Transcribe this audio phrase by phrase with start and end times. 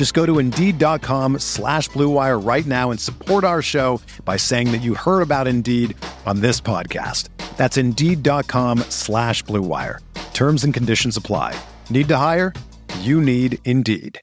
[0.00, 4.78] Just go to Indeed.com slash BlueWire right now and support our show by saying that
[4.78, 7.28] you heard about Indeed on this podcast.
[7.58, 9.98] That's Indeed.com slash BlueWire.
[10.32, 11.54] Terms and conditions apply.
[11.90, 12.54] Need to hire?
[13.00, 14.18] You need Indeed.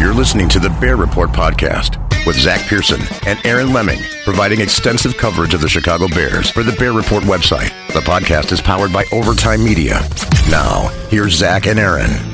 [0.00, 5.18] You're listening to the Bear Report podcast with Zach Pearson and Aaron Leming, providing extensive
[5.18, 7.68] coverage of the Chicago Bears for the Bear Report website.
[7.92, 10.00] The podcast is powered by Overtime Media.
[10.48, 12.29] Now, here's Zach and Aaron.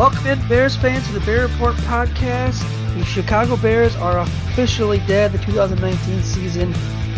[0.00, 2.58] Welcome in, Bears fans, to the Bear Report podcast.
[2.96, 5.30] The Chicago Bears are officially dead.
[5.30, 6.72] The 2019 season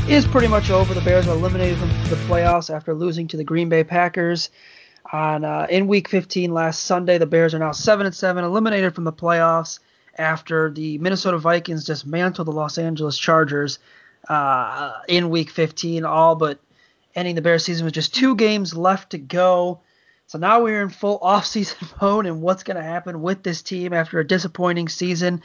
[0.08, 0.92] is pretty much over.
[0.92, 4.50] The Bears are eliminated from the playoffs after losing to the Green Bay Packers
[5.12, 7.18] on uh, in Week 15 last Sunday.
[7.18, 9.78] The Bears are now seven and seven, eliminated from the playoffs
[10.18, 13.78] after the Minnesota Vikings dismantled the Los Angeles Chargers
[14.28, 16.58] uh, in Week 15, all but
[17.14, 19.82] ending the Bears season with just two games left to go.
[20.26, 23.92] So now we're in full offseason mode and what's going to happen with this team
[23.92, 25.42] after a disappointing season.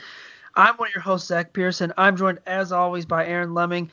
[0.56, 1.94] I'm one of your hosts, Zach Pearson.
[1.98, 3.92] I'm joined, as always, by Aaron Leming.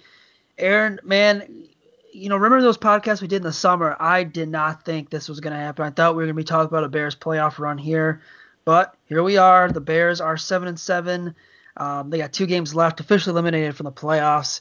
[0.57, 1.67] Aaron, man,
[2.13, 3.97] you know, remember those podcasts we did in the summer?
[3.99, 5.85] I did not think this was going to happen.
[5.85, 8.23] I thought we were going to be talking about a Bears playoff run here,
[8.65, 9.71] but here we are.
[9.71, 11.35] The Bears are seven and seven.
[11.77, 14.61] Um, they got two games left, officially eliminated from the playoffs.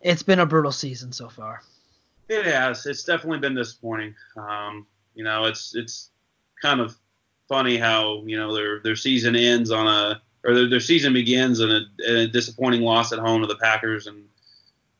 [0.00, 1.62] It's been a brutal season so far.
[2.28, 2.86] It has.
[2.86, 4.14] It's definitely been disappointing.
[4.36, 6.10] Um, you know, it's it's
[6.60, 6.96] kind of
[7.48, 11.60] funny how you know their their season ends on a or their, their season begins
[11.60, 14.24] in a, in a disappointing loss at home to the Packers and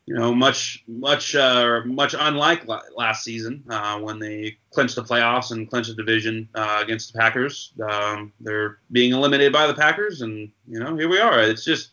[0.06, 5.52] you know, much much uh, much unlike last season uh, when they clinched the playoffs
[5.52, 7.72] and clinched the division uh, against the Packers.
[7.88, 11.40] Um, they're being eliminated by the Packers, and you know, here we are.
[11.40, 11.90] It's just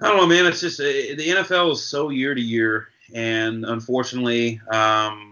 [0.00, 0.46] I don't know, man.
[0.46, 5.31] It's just the NFL is so year to year, and unfortunately, um,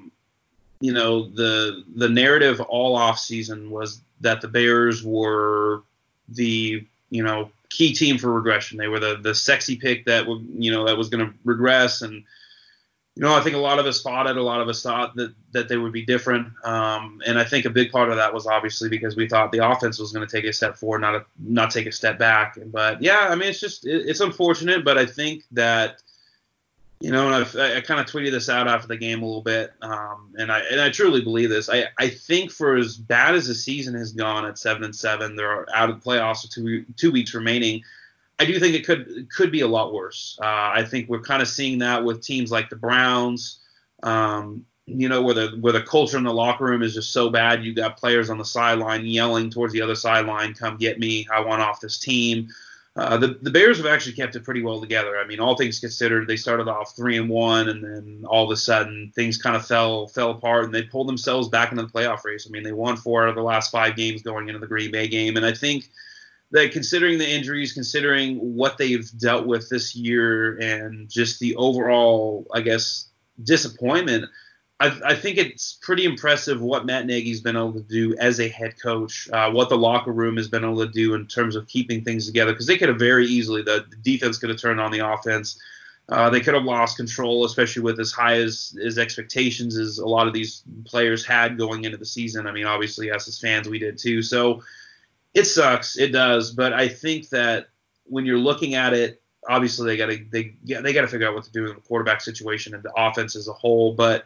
[0.81, 5.83] you know, the the narrative all off season was that the Bears were
[6.29, 8.79] the you know key team for regression.
[8.79, 12.01] They were the the sexy pick that would you know that was going to regress,
[12.01, 14.39] and you know I think a lot of us thought it.
[14.39, 17.67] A lot of us thought that that they would be different, um, and I think
[17.67, 20.35] a big part of that was obviously because we thought the offense was going to
[20.35, 22.59] take a step forward, not a, not take a step back.
[22.67, 26.03] But yeah, I mean it's just it, it's unfortunate, but I think that
[27.01, 29.73] you know, i I, kind of tweeted this out after the game a little bit,
[29.81, 31.71] um, and I and I truly believe this.
[31.71, 35.35] I, I think for as bad as the season has gone at seven and seven,
[35.35, 37.83] they're out of the playoffs with two two weeks remaining.
[38.39, 40.39] I do think it could could be a lot worse.
[40.43, 40.45] Uh,
[40.75, 43.61] I think we're kind of seeing that with teams like the Browns.
[44.03, 47.31] Um, you know, where the where the culture in the locker room is just so
[47.31, 51.27] bad, you got players on the sideline yelling towards the other sideline, "Come get me!
[51.33, 52.49] I want off this team."
[52.97, 55.17] Uh, the the Bears have actually kept it pretty well together.
[55.17, 58.51] I mean, all things considered, they started off three and one, and then all of
[58.51, 61.89] a sudden things kind of fell fell apart, and they pulled themselves back into the
[61.89, 62.47] playoff race.
[62.49, 64.91] I mean, they won four out of the last five games going into the Green
[64.91, 65.89] Bay game, and I think
[66.51, 72.49] that considering the injuries, considering what they've dealt with this year, and just the overall,
[72.53, 73.09] I guess,
[73.41, 74.25] disappointment
[74.81, 78.81] I, think it's pretty impressive what Matt Nagy's been able to do as a head
[78.81, 82.03] coach, uh, what the locker room has been able to do in terms of keeping
[82.03, 82.53] things together.
[82.53, 85.61] Because they could have very easily, the, the defense could have turned on the offense.
[86.09, 90.07] Uh, they could have lost control, especially with as high as, as expectations as a
[90.07, 92.47] lot of these players had going into the season.
[92.47, 94.23] I mean, obviously, us as fans, we did too.
[94.23, 94.63] So
[95.35, 95.99] it sucks.
[95.99, 96.53] It does.
[96.53, 97.69] But I think that
[98.05, 101.29] when you're looking at it, obviously they got to they yeah, they got to figure
[101.29, 103.95] out what to do in the quarterback situation and the offense as a whole.
[103.95, 104.25] But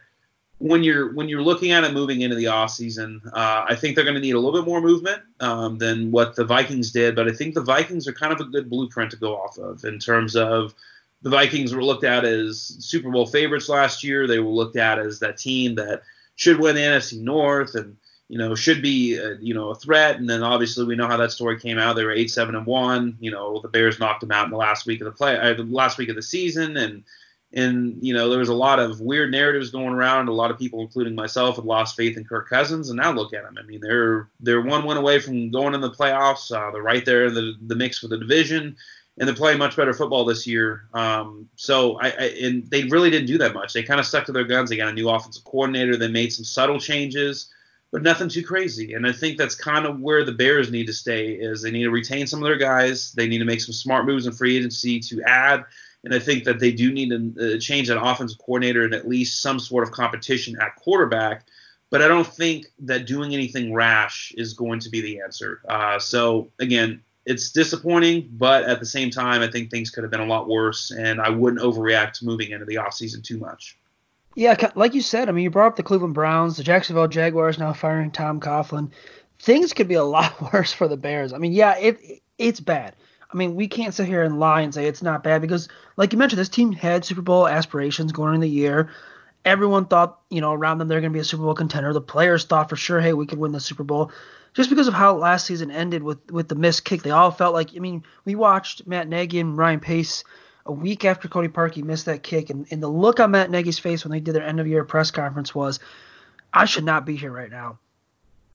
[0.59, 3.95] when you're when you're looking at it moving into the off season, uh, I think
[3.95, 7.17] they're going to need a little bit more movement um, than what the Vikings did.
[7.17, 9.85] But I think the Vikings are kind of a good blueprint to go off of
[9.85, 10.75] in terms of
[11.23, 14.27] the Vikings were looked at as Super Bowl favorites last year.
[14.27, 16.03] They were looked at as that team that
[16.37, 17.97] should win the NFC North, and
[18.29, 20.17] you know, should be, uh, you know, a threat.
[20.17, 21.95] And then obviously we know how that story came out.
[21.95, 23.17] They were eight, seven, and one.
[23.21, 25.55] You know, the Bears knocked them out in the last week of the play, uh,
[25.55, 27.05] the last week of the season, and
[27.55, 30.29] and you know there was a lot of weird narratives going around.
[30.29, 33.33] A lot of people, including myself, had lost faith in Kirk Cousins, and now look
[33.33, 33.57] at them.
[33.59, 36.51] I mean, they're they're one win away from going in the playoffs.
[36.51, 38.77] Uh, they're right there in the the mix for the division,
[39.19, 40.89] and they're playing much better football this year.
[40.93, 43.73] Um, so I, I and they really didn't do that much.
[43.73, 44.69] They kind of stuck to their guns.
[44.69, 45.97] They got a new offensive coordinator.
[45.97, 47.51] They made some subtle changes
[47.95, 48.95] but nothing too crazy.
[48.95, 51.85] And I think that's kind of where the Bears need to stay is they need
[51.85, 53.13] to retain some of their guys.
[53.13, 55.65] They need to make some smart moves in free agency to add.
[56.05, 59.09] And I think that they do need to uh, change that offensive coordinator and at
[59.09, 61.47] least some sort of competition at quarterback.
[61.91, 65.61] But I don't think that doing anything rash is going to be the answer.
[65.69, 70.11] Uh, so again, it's disappointing, but at the same time, I think things could have
[70.11, 73.79] been a lot worse, and I wouldn't overreact moving into the offseason too much.
[74.35, 77.59] Yeah, like you said, I mean, you brought up the Cleveland Browns, the Jacksonville Jaguars
[77.59, 78.91] now firing Tom Coughlin.
[79.39, 81.33] Things could be a lot worse for the Bears.
[81.33, 82.97] I mean, yeah, it it's bad.
[83.35, 86.13] I mean, we can't sit here and lie and say it's not bad because, like
[86.13, 88.91] you mentioned, this team had Super Bowl aspirations going in the year.
[89.45, 91.93] Everyone thought, you know, around them they're going to be a Super Bowl contender.
[91.93, 94.13] The players thought for sure, hey, we could win the Super Bowl.
[94.55, 97.55] Just because of how last season ended with with the missed kick, they all felt
[97.55, 97.71] like.
[97.77, 100.23] I mean, we watched Matt Nagy and Ryan Pace
[100.65, 103.81] a week after Cody Parkey missed that kick, and, and the look on Matt Nagy's
[103.81, 105.81] face when they did their end of year press conference was,
[106.53, 107.81] I should not be here right now.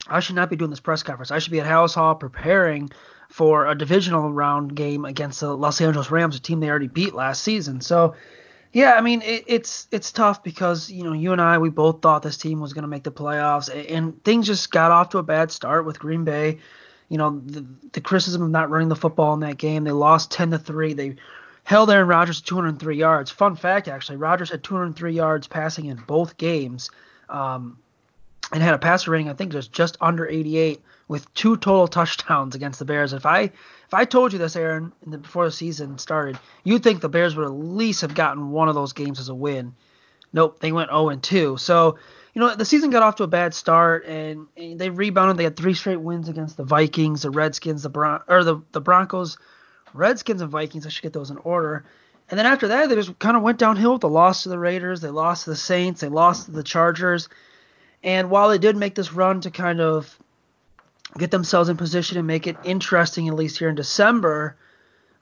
[0.09, 1.31] I should not be doing this press conference.
[1.31, 2.89] I should be at Halas Hall preparing
[3.29, 7.13] for a divisional round game against the Los Angeles Rams, a team they already beat
[7.13, 7.81] last season.
[7.81, 8.15] So,
[8.73, 12.01] yeah, I mean it, it's it's tough because you know you and I we both
[12.01, 15.17] thought this team was going to make the playoffs, and things just got off to
[15.19, 16.59] a bad start with Green Bay.
[17.07, 19.83] You know the, the criticism of not running the football in that game.
[19.83, 20.93] They lost ten to three.
[20.93, 21.15] They
[21.69, 23.29] held Aaron Rodgers to 203 yards.
[23.29, 26.89] Fun fact, actually, Rodgers had 203 yards passing in both games,
[27.29, 27.77] um,
[28.51, 32.55] and had a passer rating I think just just under 88 with two total touchdowns
[32.55, 33.13] against the Bears.
[33.13, 37.01] If I if I told you this, Aaron, the, before the season started, you'd think
[37.01, 39.73] the Bears would at least have gotten one of those games as a win.
[40.31, 41.57] Nope, they went 0 and 2.
[41.57, 41.97] So
[42.33, 45.37] you know the season got off to a bad start, and, and they rebounded.
[45.37, 48.81] They had three straight wins against the Vikings, the Redskins, the Bron- or the the
[48.81, 49.37] Broncos
[49.93, 50.85] Redskins and Vikings.
[50.85, 51.85] I should get those in order.
[52.29, 54.59] And then after that, they just kind of went downhill with the loss to the
[54.59, 55.01] Raiders.
[55.01, 56.01] They lost to the Saints.
[56.01, 57.27] They lost to the Chargers.
[58.03, 60.17] And while they did make this run to kind of
[61.17, 64.55] get themselves in position and make it interesting, at least here in December,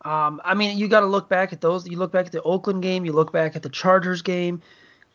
[0.03, 1.87] um, I mean, you got to look back at those.
[1.87, 3.05] You look back at the Oakland game.
[3.05, 4.61] You look back at the Chargers game.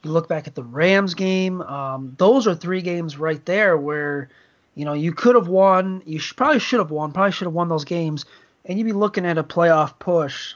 [0.03, 1.62] You look back at the Rams game.
[1.62, 4.29] Um, those are three games right there where,
[4.75, 6.03] you know, you could have won.
[6.05, 7.12] You probably should have won.
[7.12, 8.25] Probably should have won those games
[8.64, 10.55] and you'd be looking at a playoff push.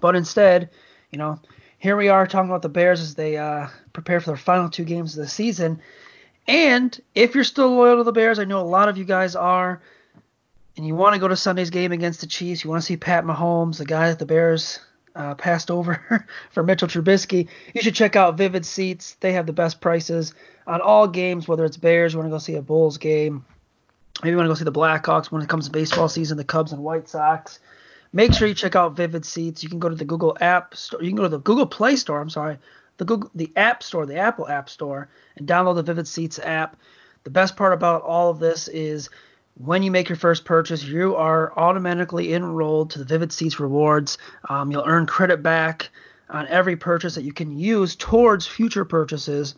[0.00, 0.70] But instead,
[1.10, 1.40] you know,
[1.78, 4.84] here we are talking about the Bears as they uh, prepare for their final two
[4.84, 5.80] games of the season.
[6.48, 9.34] And if you're still loyal to the Bears, I know a lot of you guys
[9.34, 9.80] are,
[10.76, 12.96] and you want to go to Sunday's game against the Chiefs, you want to see
[12.96, 14.78] Pat Mahomes, the guy that the Bears
[15.14, 19.16] uh, passed over for Mitchell Trubisky, you should check out Vivid Seats.
[19.20, 20.34] They have the best prices
[20.66, 23.44] on all games, whether it's Bears, you want to go see a Bulls game,
[24.22, 26.44] Maybe you want to go see the Blackhawks when it comes to baseball season, the
[26.44, 27.58] Cubs and White Sox.
[28.16, 29.62] Make sure you check out Vivid Seats.
[29.62, 31.02] You can go to the Google App Store.
[31.02, 32.18] You can go to the Google Play Store.
[32.18, 32.56] I'm sorry,
[32.96, 36.78] the Google, the App Store, the Apple App Store, and download the Vivid Seats app.
[37.24, 39.10] The best part about all of this is
[39.62, 44.16] when you make your first purchase, you are automatically enrolled to the Vivid Seats rewards.
[44.48, 45.90] Um, you'll earn credit back
[46.30, 49.56] on every purchase that you can use towards future purchases,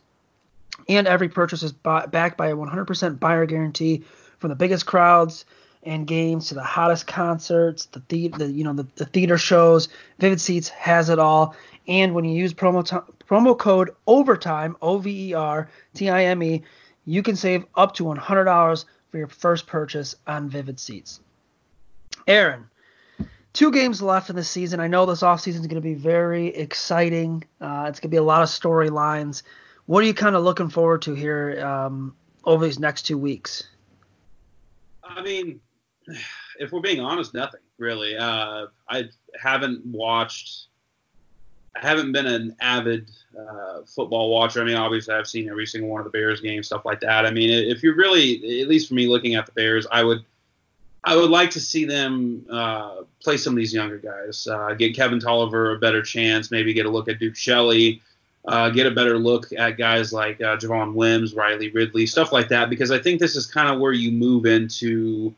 [0.88, 4.02] and every purchase is backed by a 100% buyer guarantee
[4.40, 5.44] from the biggest crowds
[5.82, 9.88] and games to the hottest concerts, the, the, the you know the, the, theater shows.
[10.18, 11.54] Vivid Seats has it all.
[11.87, 16.25] And when you use promo t- promo code Overtime O V E R T I
[16.25, 16.62] M E,
[17.04, 21.20] you can save up to $100 for your first purchase on Vivid Seats.
[22.26, 22.66] Aaron,
[23.54, 24.80] two games left in the season.
[24.80, 27.44] I know this offseason is going to be very exciting.
[27.61, 29.42] Uh, it's going to be a lot of storylines.
[29.87, 33.66] What are you kind of looking forward to here um, over these next two weeks?
[35.02, 35.61] I mean,
[36.58, 38.16] if we're being honest, nothing really.
[38.16, 39.08] Uh, I
[39.40, 40.66] haven't watched.
[41.76, 44.60] I haven't been an avid uh, football watcher.
[44.60, 47.24] I mean, obviously, I've seen every single one of the Bears games, stuff like that.
[47.24, 50.24] I mean, if you're really, at least for me, looking at the Bears, I would,
[51.04, 54.48] I would like to see them uh, play some of these younger guys.
[54.48, 56.50] Uh, get Kevin Toliver a better chance.
[56.50, 58.02] Maybe get a look at Duke Shelley
[58.48, 62.48] uh, get a better look at guys like uh, Javon Wims, Riley Ridley, stuff like
[62.48, 65.34] that, because I think this is kind of where you move into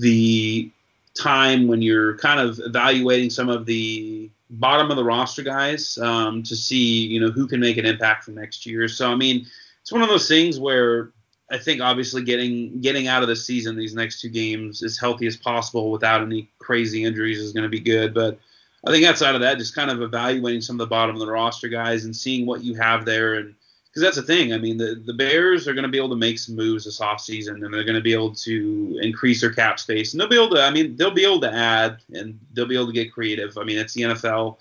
[0.00, 0.70] the
[1.14, 6.42] time when you're kind of evaluating some of the bottom of the roster guys um,
[6.42, 8.86] to see, you know, who can make an impact for next year.
[8.88, 9.46] So, I mean,
[9.80, 11.10] it's one of those things where
[11.50, 15.26] I think obviously getting getting out of the season these next two games as healthy
[15.26, 18.12] as possible without any crazy injuries is going to be good.
[18.12, 18.38] But
[18.86, 21.30] I think outside of that, just kind of evaluating some of the bottom of the
[21.30, 23.54] roster guys and seeing what you have there and
[23.96, 24.52] because that's the thing.
[24.52, 27.00] I mean, the, the Bears are going to be able to make some moves this
[27.00, 30.36] offseason, and they're going to be able to increase their cap space, and they'll be
[30.36, 30.62] able to.
[30.62, 33.56] I mean, they'll be able to add, and they'll be able to get creative.
[33.56, 34.58] I mean, it's the NFL.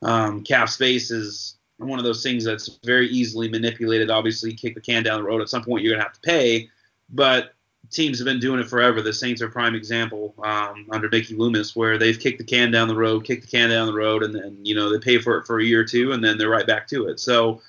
[0.00, 4.10] Um, cap space is one of those things that's very easily manipulated.
[4.10, 5.42] Obviously, kick the can down the road.
[5.42, 6.70] At some point, you're going to have to pay,
[7.10, 7.52] but
[7.90, 9.02] teams have been doing it forever.
[9.02, 12.70] The Saints are a prime example um, under Mickey Loomis, where they've kicked the can
[12.70, 15.18] down the road, kicked the can down the road, and then you know they pay
[15.18, 17.20] for it for a year or two, and then they're right back to it.
[17.20, 17.60] So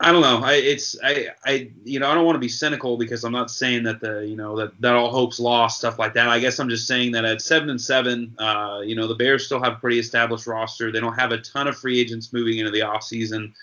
[0.00, 0.40] I don't know.
[0.44, 3.50] I it's I I you know I don't want to be cynical because I'm not
[3.50, 6.28] saying that the you know that that all hope's lost stuff like that.
[6.28, 9.46] I guess I'm just saying that at seven and seven, uh, you know the Bears
[9.46, 10.92] still have a pretty established roster.
[10.92, 13.54] They don't have a ton of free agents moving into the offseason.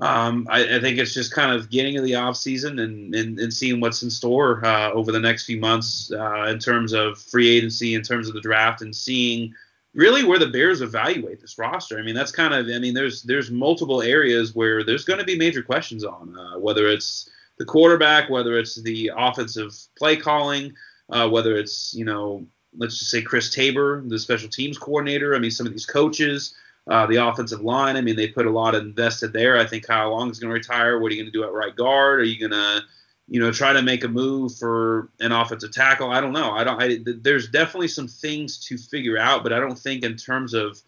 [0.00, 3.52] Um, I, I think it's just kind of getting into the offseason and, and, and
[3.52, 7.48] seeing what's in store uh, over the next few months uh, in terms of free
[7.56, 9.54] agency, in terms of the draft, and seeing
[9.94, 11.98] really where the Bears evaluate this roster.
[11.98, 15.24] I mean, that's kind of I mean, there's there's multiple areas where there's going to
[15.24, 20.74] be major questions on uh, whether it's the quarterback, whether it's the offensive play calling,
[21.10, 22.46] uh, whether it's you know
[22.76, 25.34] let's just say Chris Tabor, the special teams coordinator.
[25.34, 26.54] I mean, some of these coaches.
[26.86, 29.58] Uh, the offensive line, I mean, they put a lot invested there.
[29.58, 31.00] I think Kyle Long is going to retire.
[31.00, 32.20] What are you going to do at right guard?
[32.20, 32.82] Are you going to
[33.28, 36.10] you know, try to make a move for an offensive tackle.
[36.10, 36.52] I don't know.
[36.52, 36.82] I don't.
[36.82, 40.78] I, there's definitely some things to figure out, but I don't think in terms of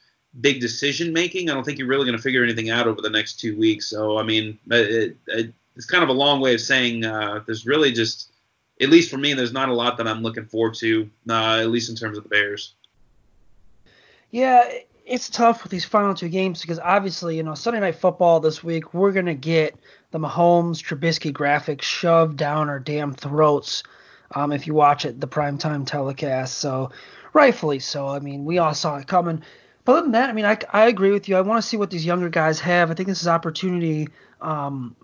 [0.40, 3.10] big decision making, I don't think you're really going to figure anything out over the
[3.10, 3.86] next two weeks.
[3.88, 7.66] So I mean, it, it, it's kind of a long way of saying uh, there's
[7.66, 8.32] really just,
[8.80, 11.70] at least for me, there's not a lot that I'm looking forward to, uh, at
[11.70, 12.74] least in terms of the Bears.
[14.30, 14.70] Yeah,
[15.06, 18.62] it's tough with these final two games because obviously, you know, Sunday night football this
[18.62, 19.76] week, we're gonna get
[20.16, 23.82] the Mahomes Trubisky graphics shoved down our damn throats.
[24.34, 26.90] Um, if you watch it, the primetime telecast, so
[27.34, 28.08] rightfully so.
[28.08, 29.42] I mean, we all saw it coming.
[29.84, 31.36] But other than that, I mean, I, I agree with you.
[31.36, 32.90] I want to see what these younger guys have.
[32.90, 34.08] I think this is opportunity.
[34.40, 34.96] Um,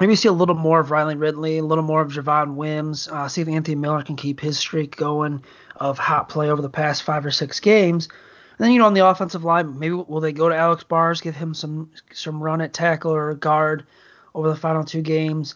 [0.00, 3.08] maybe see a little more of Riley Ridley, a little more of Javon Wims.
[3.08, 5.44] Uh, see if Anthony Miller can keep his streak going
[5.76, 8.08] of hot play over the past five or six games.
[8.56, 11.20] And then you know on the offensive line, maybe will they go to Alex Bars,
[11.20, 13.84] give him some some run at tackle or guard
[14.34, 15.54] over the final two games?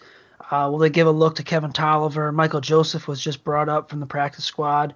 [0.50, 2.32] Uh, will they give a look to Kevin Toliver?
[2.32, 4.94] Michael Joseph was just brought up from the practice squad.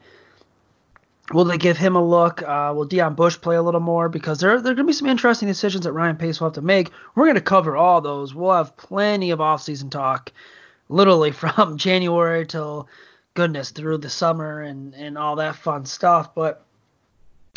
[1.32, 2.42] Will they give him a look?
[2.42, 4.08] Uh, will Deon Bush play a little more?
[4.08, 6.54] Because there, there are going to be some interesting decisions that Ryan Pace will have
[6.54, 6.90] to make.
[7.14, 8.34] We're going to cover all those.
[8.34, 10.32] We'll have plenty of offseason talk,
[10.88, 12.88] literally from January till
[13.34, 16.34] goodness through the summer and, and all that fun stuff.
[16.34, 16.64] But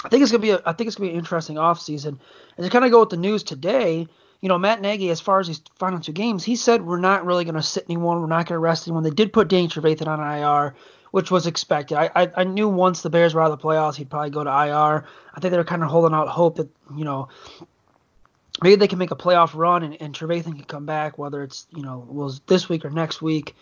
[0.04, 2.20] I think it's gonna be a, I think it's gonna be an interesting offseason.
[2.58, 4.08] And to kind of go with the news today,
[4.44, 7.26] you know, Matt Nagy, as far as these final two games, he said we're not
[7.26, 9.02] really gonna sit anyone, we're not gonna rest anyone.
[9.02, 10.76] They did put Danny Trevathan on IR,
[11.12, 11.98] which was expected.
[11.98, 14.44] I, I, I knew once the Bears were out of the playoffs, he'd probably go
[14.44, 15.06] to IR.
[15.34, 17.30] I think they were kind of holding out hope that you know
[18.62, 21.66] maybe they can make a playoff run and, and Trevathan can come back, whether it's
[21.74, 23.56] you know was this week or next week.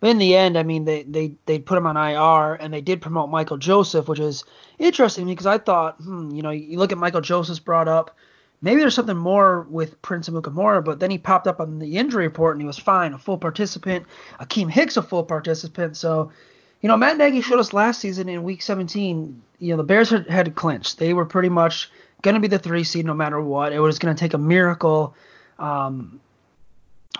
[0.00, 2.80] But in the end, I mean, they they they put him on IR and they
[2.80, 4.42] did promote Michael Joseph, which is
[4.80, 8.16] interesting because I thought, hmm, you know, you look at Michael Joseph's brought up,
[8.62, 12.26] maybe there's something more with Prince Amukamara, but then he popped up on the injury
[12.26, 14.06] report and he was fine, a full participant.
[14.40, 15.96] Akiem Hicks a full participant.
[15.96, 16.32] So,
[16.80, 20.10] you know, Matt Nagy showed us last season in Week 17, you know, the Bears
[20.10, 20.98] had, had clinched.
[20.98, 21.90] They were pretty much
[22.22, 23.72] going to be the three seed no matter what.
[23.72, 25.14] It was going to take a miracle
[25.58, 26.20] um,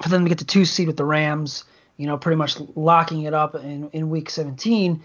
[0.02, 1.64] for them to get the two seed with the Rams
[1.96, 5.02] you know, pretty much locking it up in, in week 17,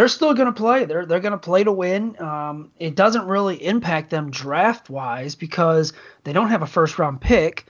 [0.00, 0.86] they're still going to play.
[0.86, 2.18] They're they're going to play to win.
[2.22, 5.92] Um, it doesn't really impact them draft wise because
[6.24, 7.66] they don't have a first round pick.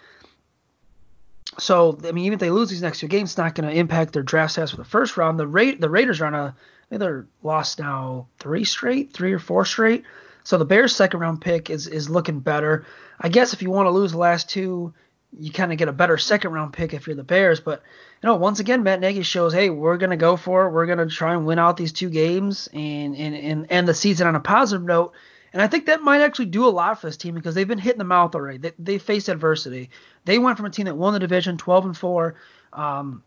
[1.58, 3.76] So I mean, even if they lose these next two games, it's not going to
[3.76, 5.40] impact their draft status for the first round.
[5.40, 6.54] The Ra- the Raiders are on a
[6.90, 10.04] they're lost now three straight, three or four straight.
[10.44, 12.86] So the Bears' second round pick is is looking better.
[13.20, 14.94] I guess if you want to lose the last two,
[15.38, 17.60] you kind of get a better second round pick if you're the Bears.
[17.60, 17.82] But
[18.22, 20.70] you know, once again, Matt Nagy shows, hey, we're gonna go for it.
[20.70, 24.26] We're gonna try and win out these two games and and and end the season
[24.26, 25.12] on a positive note.
[25.52, 27.78] And I think that might actually do a lot for this team because they've been
[27.78, 28.58] hit in the mouth already.
[28.58, 29.90] They, they faced adversity.
[30.24, 32.36] They went from a team that won the division, 12 and four.
[32.72, 33.24] Um,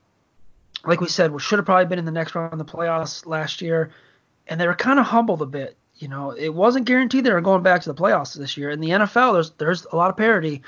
[0.86, 3.26] like we said, we should have probably been in the next round of the playoffs
[3.26, 3.92] last year,
[4.48, 5.78] and they were kind of humbled a bit.
[5.96, 8.70] You know, it wasn't guaranteed they were going back to the playoffs this year.
[8.70, 10.64] In the NFL, there's there's a lot of parity.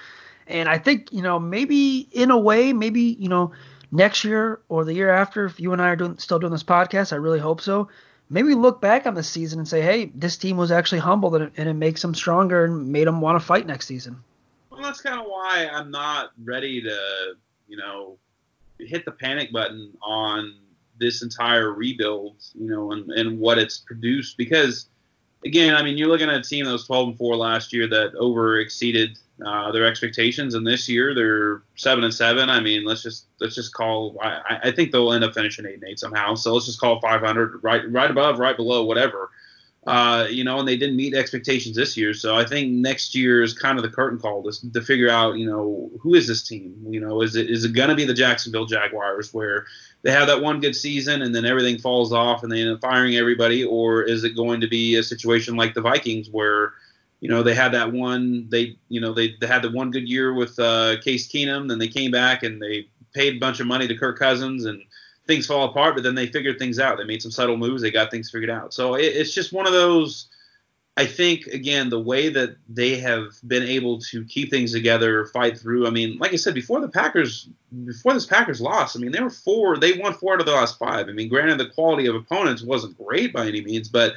[0.48, 3.52] And I think, you know, maybe in a way, maybe, you know,
[3.92, 6.64] next year or the year after, if you and I are doing still doing this
[6.64, 7.90] podcast, I really hope so.
[8.30, 11.46] Maybe look back on the season and say, hey, this team was actually humbled and
[11.46, 14.24] it, and it makes them stronger and made them want to fight next season.
[14.70, 17.36] Well, that's kind of why I'm not ready to,
[17.68, 18.18] you know,
[18.80, 20.56] hit the panic button on
[21.00, 24.90] this entire rebuild, you know, and, and what it's produced because
[25.46, 27.88] again, I mean, you're looking at a team that was 12 and 4 last year
[27.88, 32.50] that over exceeded uh, their expectations, and this year they're seven and seven.
[32.50, 34.18] I mean, let's just let's just call.
[34.22, 36.36] I, I think they'll end up finishing eight and eight somehow.
[36.36, 39.30] So let's just call 500, right right above, right below, whatever.
[39.86, 42.12] Uh, you know, and they didn't meet expectations this year.
[42.12, 45.38] So I think next year is kind of the curtain call to, to figure out,
[45.38, 46.76] you know, who is this team?
[46.90, 49.68] You know, is it is it going to be the Jacksonville Jaguars where
[50.02, 52.82] they have that one good season and then everything falls off and they end up
[52.82, 56.74] firing everybody, or is it going to be a situation like the Vikings where
[57.20, 60.10] you know they had that one they you know they, they had the one good
[60.10, 63.68] year with uh, Case Keenum, then they came back and they paid a bunch of
[63.68, 64.82] money to Kirk Cousins and
[65.28, 66.98] things fall apart, but then they figured things out.
[66.98, 68.74] They made some subtle moves, they got things figured out.
[68.74, 70.28] So it, it's just one of those
[70.98, 75.58] I think again the way that they have been able to keep things together, fight
[75.58, 75.88] through.
[75.88, 77.50] I mean, like I said before, the Packers
[77.86, 78.96] before this Packers loss.
[78.96, 79.78] I mean, they were four.
[79.78, 81.10] They won four out of the last five.
[81.10, 84.14] I mean, granted, the quality of opponents wasn't great by any means, but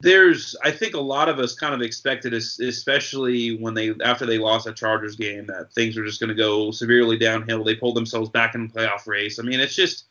[0.00, 4.38] there's I think a lot of us kind of expected, especially when they after they
[4.38, 7.64] lost that Chargers game, that things were just going to go severely downhill.
[7.64, 9.38] They pulled themselves back in the playoff race.
[9.38, 10.04] I mean, it's just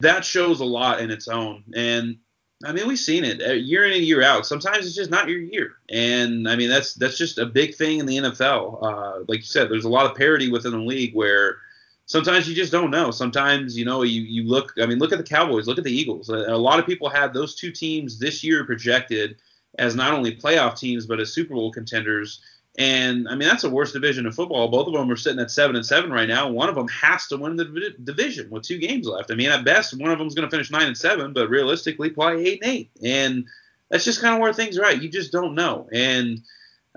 [0.00, 2.18] that shows a lot in its own, and
[2.64, 4.46] I mean, we've seen it uh, year in and year out.
[4.46, 7.98] Sometimes it's just not your year, and I mean that's that's just a big thing
[7.98, 8.82] in the NFL.
[8.82, 11.58] Uh, like you said, there's a lot of parity within the league where
[12.06, 13.10] sometimes you just don't know.
[13.10, 14.72] Sometimes you know you you look.
[14.80, 16.30] I mean, look at the Cowboys, look at the Eagles.
[16.30, 19.36] A, a lot of people had those two teams this year projected
[19.78, 22.40] as not only playoff teams but as Super Bowl contenders.
[22.78, 24.68] And I mean, that's the worst division in football.
[24.68, 26.50] Both of them are sitting at seven and seven right now.
[26.50, 29.30] One of them has to win the division with two games left.
[29.30, 31.48] I mean, at best, one of them is going to finish nine and seven, but
[31.48, 32.90] realistically, probably eight and eight.
[33.02, 33.46] And
[33.90, 35.02] that's just kind of where things are at.
[35.02, 35.88] You just don't know.
[35.90, 36.42] And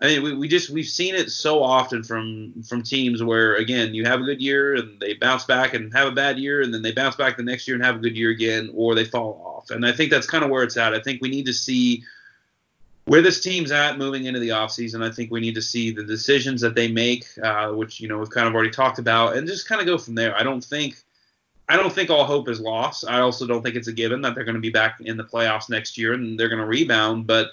[0.01, 3.93] I mean, we, we just we've seen it so often from from teams where again
[3.93, 6.73] you have a good year and they bounce back and have a bad year and
[6.73, 9.05] then they bounce back the next year and have a good year again, or they
[9.05, 9.71] fall off.
[9.71, 10.93] And I think that's kind of where it's at.
[10.93, 12.03] I think we need to see
[13.09, 16.03] where this team's at moving into the offseason, I think we need to see the
[16.03, 19.47] decisions that they make, uh, which you know we've kind of already talked about, and
[19.47, 20.37] just kind of go from there.
[20.37, 21.01] I don't think,
[21.67, 23.05] I don't think all hope is lost.
[23.07, 25.23] I also don't think it's a given that they're going to be back in the
[25.23, 27.25] playoffs next year and they're going to rebound.
[27.25, 27.47] But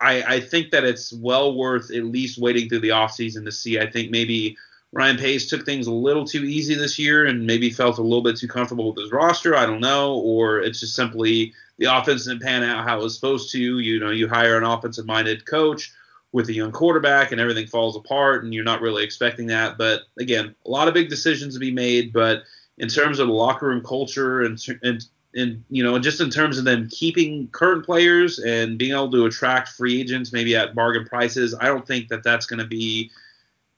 [0.00, 3.80] I, I think that it's well worth at least waiting through the offseason to see.
[3.80, 4.56] I think maybe
[4.92, 8.22] Ryan Pace took things a little too easy this year and maybe felt a little
[8.22, 9.54] bit too comfortable with his roster.
[9.56, 13.14] I don't know, or it's just simply the offense didn't pan out how it was
[13.14, 13.78] supposed to.
[13.78, 15.92] You know, you hire an offensive minded coach
[16.32, 19.78] with a young quarterback and everything falls apart and you're not really expecting that.
[19.78, 22.12] But again, a lot of big decisions to be made.
[22.12, 22.42] But
[22.78, 25.04] in terms of the locker room culture and, and,
[25.38, 29.26] and you know, just in terms of them keeping current players and being able to
[29.26, 33.10] attract free agents maybe at bargain prices, I don't think that that's going to be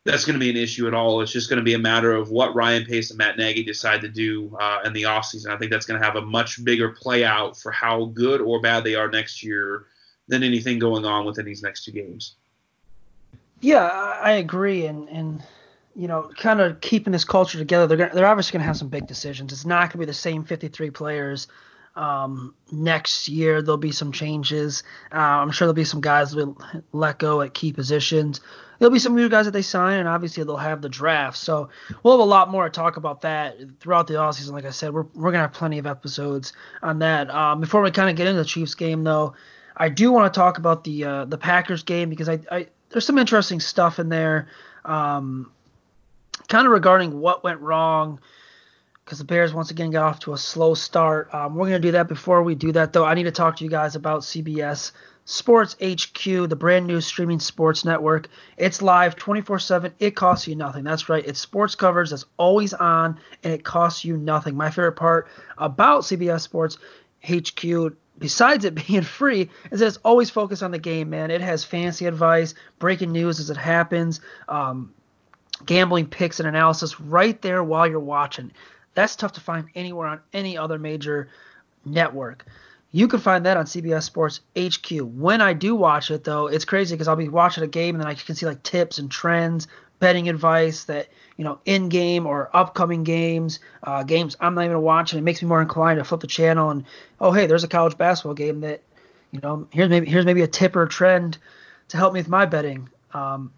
[0.05, 1.21] that's going to be an issue at all.
[1.21, 4.01] It's just going to be a matter of what Ryan Pace and Matt Nagy decide
[4.01, 5.51] to do uh, in the offseason.
[5.51, 8.63] I think that's going to have a much bigger play out for how good or
[8.63, 9.85] bad they are next year
[10.27, 12.37] than anything going on within these next two games.
[13.61, 15.43] Yeah, I agree, and and
[15.95, 17.87] you know, kind of keeping this culture together.
[17.87, 19.53] They're gonna, they're obviously going to have some big decisions.
[19.53, 21.49] It's not going to be the same 53 players
[21.97, 24.83] um, next year there'll be some changes.
[25.13, 26.59] Uh, I'm sure there'll be some guys that will
[26.93, 28.41] let go at key positions.
[28.79, 31.37] There'll be some new guys that they sign, and obviously they'll have the draft.
[31.37, 31.69] So
[32.03, 34.53] we'll have a lot more to talk about that throughout the offseason.
[34.53, 37.29] Like I said, we're, we're gonna have plenty of episodes on that.
[37.31, 39.35] Um, before we kind of get into the Chiefs game, though,
[39.77, 43.05] I do want to talk about the uh, the Packers game because I, I there's
[43.05, 44.49] some interesting stuff in there,
[44.85, 45.53] um,
[46.49, 48.21] kind of regarding what went wrong
[49.05, 51.35] because the Bears once again got off to a slow start.
[51.35, 52.07] Um, we're going to do that.
[52.07, 54.93] Before we do that, though, I need to talk to you guys about CBS
[55.25, 58.29] Sports HQ, the brand new streaming sports network.
[58.57, 59.95] It's live 24 7.
[59.99, 60.85] It costs you nothing.
[60.85, 61.27] That's right.
[61.27, 64.57] It's sports coverage that's always on, and it costs you nothing.
[64.57, 65.27] My favorite part
[65.59, 66.79] about CBS Sports
[67.29, 71.33] HQ besides it being free, is that it's always focused on the game, man.
[71.33, 74.95] It has fancy advice, breaking news as it happens, um,
[75.67, 78.53] gambling picks and analysis right there while you're watching.
[78.95, 81.29] That's tough to find anywhere on any other major
[81.85, 82.45] network.
[82.93, 84.91] You can find that on CBS Sports HQ.
[85.01, 88.03] When I do watch it, though, it's crazy because I'll be watching a game and
[88.03, 89.69] then I can see like tips and trends,
[90.01, 94.83] betting advice that you know in game or upcoming games, uh, games I'm not even
[94.83, 95.19] watching.
[95.21, 96.85] It makes me more inclined to flip the channel and
[97.21, 98.83] oh hey, there's a college basketball game that
[99.31, 101.39] you know here's maybe here's maybe a tip or a trend
[101.89, 102.89] to help me with my betting.
[103.15, 103.53] Um,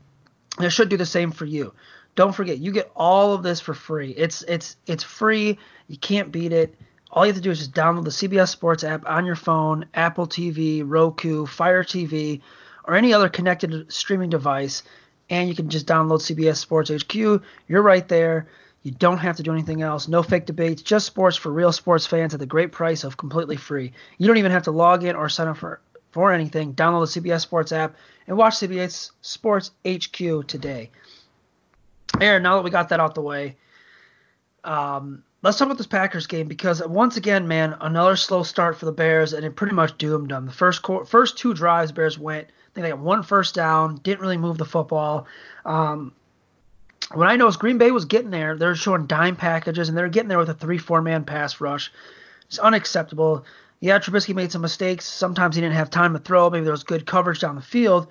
[0.60, 1.72] it should do the same for you.
[2.14, 4.10] Don't forget, you get all of this for free.
[4.10, 5.58] It's it's it's free.
[5.88, 6.74] You can't beat it.
[7.10, 9.86] All you have to do is just download the CBS Sports app on your phone,
[9.94, 12.40] Apple TV, Roku, Fire TV,
[12.84, 14.82] or any other connected streaming device,
[15.28, 17.42] and you can just download CBS Sports HQ.
[17.68, 18.48] You're right there.
[18.82, 20.08] You don't have to do anything else.
[20.08, 23.56] No fake debates, just sports for real sports fans at the great price of completely
[23.56, 23.92] free.
[24.18, 25.80] You don't even have to log in or sign up for,
[26.12, 26.74] for anything.
[26.74, 27.96] Download the CBS Sports app
[28.26, 30.90] and watch CBS Sports HQ today.
[32.20, 33.56] Aaron, now that we got that out the way,
[34.62, 38.84] um, let's talk about this Packers game because once again, man, another slow start for
[38.84, 40.46] the Bears and it pretty much doomed them.
[40.46, 42.46] The first first two drives, Bears went.
[42.46, 45.26] I think they got one first down, didn't really move the football.
[45.64, 46.12] Um,
[47.12, 48.56] what I know is Green Bay was getting there.
[48.56, 51.92] They're showing dime packages and they're getting there with a three-four man pass rush.
[52.46, 53.44] It's unacceptable.
[53.82, 55.04] Yeah, Trubisky made some mistakes.
[55.04, 56.48] Sometimes he didn't have time to throw.
[56.48, 58.06] Maybe there was good coverage down the field.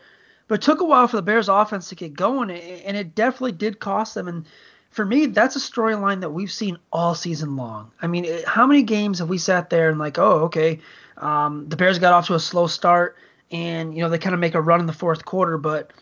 [0.49, 3.53] But it took a while for the Bears offense to get going, and it definitely
[3.53, 4.27] did cost them.
[4.27, 4.45] And
[4.89, 7.91] for me, that's a storyline that we've seen all season long.
[8.01, 10.79] I mean, how many games have we sat there and like, oh, okay,
[11.15, 13.15] um, the Bears got off to a slow start,
[13.49, 15.93] and you know they kind of make a run in the fourth quarter, but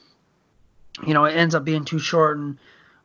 [1.06, 2.58] you know it ends up being too short, and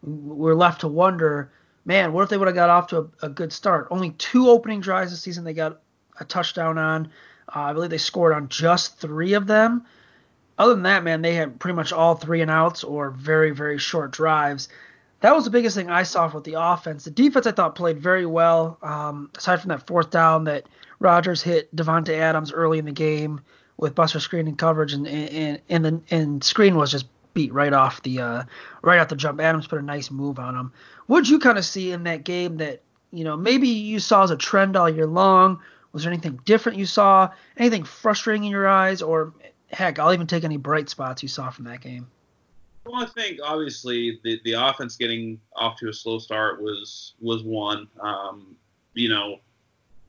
[0.02, 1.52] we're left to wonder,
[1.84, 3.88] man, what if they would have got off to a, a, good start?
[3.90, 5.82] Only two opening drives this season they got
[6.20, 7.06] a touchdown on.
[7.48, 9.84] Uh, I believe they scored on just three of them.
[10.56, 13.78] Other than that, man, they had pretty much all three and outs or very, very
[13.78, 14.68] short drives.
[15.20, 17.04] That was the biggest thing I saw with the offense.
[17.04, 18.78] The defense I thought played very well.
[18.82, 20.66] Um, aside from that fourth down that
[20.98, 23.40] Rodgers hit Davante Adams early in the game
[23.76, 27.72] with Buster Skrine and coverage, and and and the and Skrine was just beat right
[27.72, 28.44] off the uh,
[28.82, 29.40] right off the jump.
[29.40, 30.72] Adams put a nice move on him.
[31.06, 34.22] What did you kind of see in that game that you know maybe you saw
[34.22, 35.60] as a trend all year long?
[35.94, 37.30] Was there anything different you saw?
[37.56, 39.32] Anything frustrating in your eyes, or
[39.70, 42.08] heck, I'll even take any bright spots you saw from that game.
[42.84, 47.44] Well, I think obviously the the offense getting off to a slow start was was
[47.44, 47.86] one.
[48.00, 48.56] Um,
[48.94, 49.38] you know,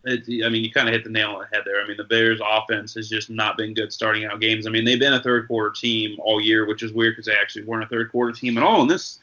[0.06, 1.80] it, I mean, you kind of hit the nail on the head there.
[1.80, 4.66] I mean, the Bears' offense has just not been good starting out games.
[4.66, 7.40] I mean, they've been a third quarter team all year, which is weird because they
[7.40, 9.20] actually weren't a third quarter team at all in this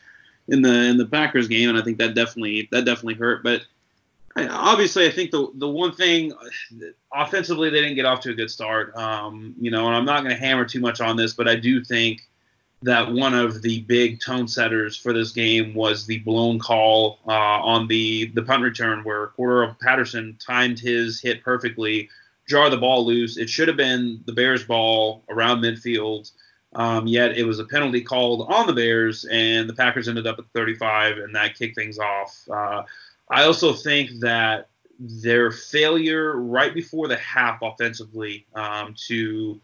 [0.47, 3.43] in the in the Packers game, and I think that definitely that definitely hurt.
[3.43, 3.63] But
[4.37, 6.33] obviously, I think the the one thing
[7.13, 8.97] offensively they didn't get off to a good start.
[8.97, 11.57] Um, you know, and I'm not going to hammer too much on this, but I
[11.57, 12.23] do think
[12.83, 17.31] that one of the big tone setters for this game was the blown call uh,
[17.31, 22.09] on the the punt return where Cordarrelle Patterson timed his hit perfectly,
[22.49, 23.37] jar the ball loose.
[23.37, 26.31] It should have been the Bears' ball around midfield.
[26.75, 30.39] Um, yet it was a penalty called on the Bears, and the Packers ended up
[30.39, 32.49] at 35, and that kicked things off.
[32.51, 32.83] Uh,
[33.33, 34.69] I also think that
[34.99, 39.61] their failure right before the half offensively um, to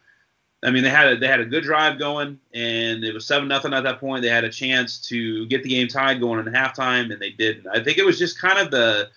[0.63, 3.47] I mean, they had a, they had a good drive going, and it was seven
[3.47, 4.23] nothing at that point.
[4.23, 7.69] They had a chance to get the game tied going into halftime, and they didn't.
[7.69, 9.09] I think it was just kind of the.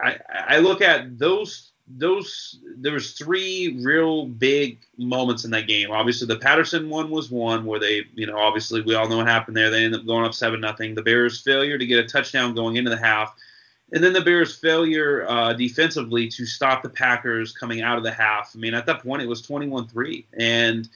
[0.00, 5.90] I, I look at those those there was three real big moments in that game.
[5.90, 9.26] Obviously, the Patterson one was one where they, you know, obviously we all know what
[9.26, 9.70] happened there.
[9.70, 10.94] They ended up going up seven nothing.
[10.94, 13.34] The Bears' failure to get a touchdown going into the half
[13.92, 18.10] and then the Bears' failure uh, defensively to stop the Packers coming out of the
[18.10, 18.52] half.
[18.54, 20.26] I mean, at that point, it was 21 3.
[20.38, 20.88] And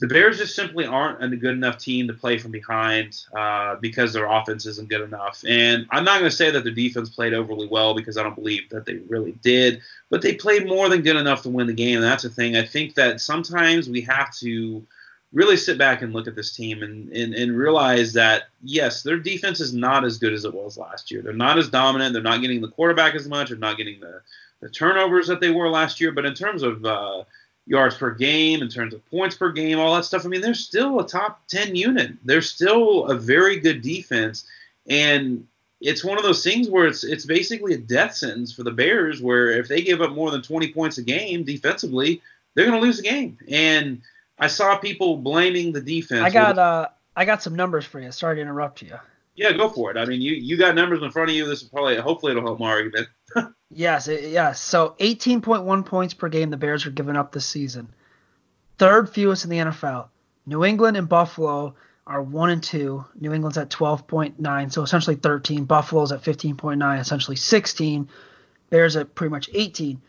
[0.00, 4.12] the Bears just simply aren't a good enough team to play from behind uh, because
[4.12, 5.44] their offense isn't good enough.
[5.46, 8.34] And I'm not going to say that their defense played overly well because I don't
[8.34, 11.72] believe that they really did, but they played more than good enough to win the
[11.72, 11.98] game.
[11.98, 12.56] And that's the thing.
[12.56, 14.84] I think that sometimes we have to
[15.32, 19.16] really sit back and look at this team and, and, and realize that yes, their
[19.16, 21.22] defense is not as good as it was last year.
[21.22, 22.12] They're not as dominant.
[22.12, 23.48] They're not getting the quarterback as much.
[23.48, 24.20] They're not getting the,
[24.60, 26.12] the turnovers that they were last year.
[26.12, 27.24] But in terms of uh,
[27.66, 30.54] yards per game, in terms of points per game, all that stuff, I mean, they're
[30.54, 32.12] still a top 10 unit.
[32.24, 34.44] They're still a very good defense.
[34.86, 35.46] And
[35.80, 39.20] it's one of those things where it's it's basically a death sentence for the Bears,
[39.22, 42.20] where if they give up more than 20 points a game defensively,
[42.54, 43.38] they're going to lose the game.
[43.48, 44.02] And
[44.42, 46.20] I saw people blaming the defense.
[46.24, 48.10] I got uh, I got some numbers for you.
[48.10, 48.98] Sorry to interrupt you.
[49.36, 49.96] Yeah, go for it.
[49.96, 51.46] I mean, you you got numbers in front of you.
[51.46, 53.06] This is probably hopefully it'll help my argument.
[53.70, 54.60] yes, it, yes.
[54.60, 57.94] So 18.1 points per game the Bears are giving up this season.
[58.78, 60.08] Third fewest in the NFL.
[60.44, 63.04] New England and Buffalo are one and two.
[63.20, 65.66] New England's at 12.9, so essentially 13.
[65.66, 68.08] Buffalo's at 15.9, essentially 16.
[68.70, 70.02] Bears at pretty much 18.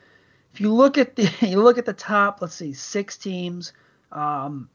[0.53, 3.73] If you look at the you look at the top, let's see, six teams
[4.13, 4.69] um,